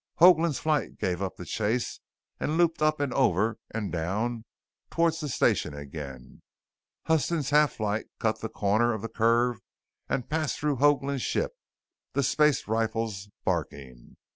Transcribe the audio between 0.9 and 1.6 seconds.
gave up the